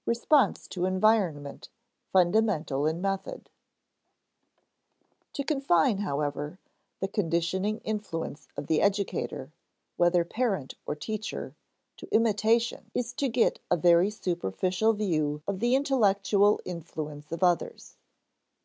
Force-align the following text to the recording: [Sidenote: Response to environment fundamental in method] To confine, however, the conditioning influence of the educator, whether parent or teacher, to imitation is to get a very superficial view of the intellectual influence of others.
[Sidenote: 0.00 0.06
Response 0.06 0.66
to 0.66 0.84
environment 0.84 1.68
fundamental 2.12 2.86
in 2.88 3.00
method] 3.00 3.50
To 5.34 5.44
confine, 5.44 5.98
however, 5.98 6.58
the 6.98 7.06
conditioning 7.06 7.78
influence 7.84 8.48
of 8.56 8.66
the 8.66 8.82
educator, 8.82 9.52
whether 9.96 10.24
parent 10.24 10.74
or 10.86 10.96
teacher, 10.96 11.54
to 11.98 12.08
imitation 12.12 12.90
is 12.94 13.12
to 13.12 13.28
get 13.28 13.60
a 13.70 13.76
very 13.76 14.10
superficial 14.10 14.92
view 14.92 15.40
of 15.46 15.60
the 15.60 15.76
intellectual 15.76 16.60
influence 16.64 17.30
of 17.30 17.44
others. 17.44 17.94